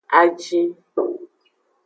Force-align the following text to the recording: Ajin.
Ajin. 0.19 0.69